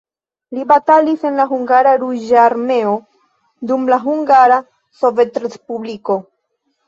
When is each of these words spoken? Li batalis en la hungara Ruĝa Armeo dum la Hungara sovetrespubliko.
Li 0.57 0.63
batalis 0.69 1.25
en 1.29 1.35
la 1.39 1.43
hungara 1.49 1.91
Ruĝa 2.03 2.39
Armeo 2.45 2.95
dum 3.73 3.85
la 3.95 4.01
Hungara 4.07 4.59
sovetrespubliko. 5.03 6.19